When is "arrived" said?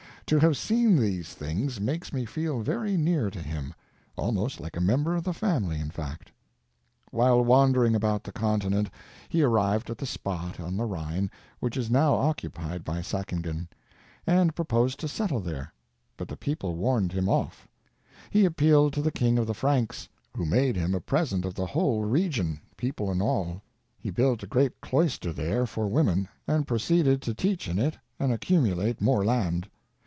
9.43-9.89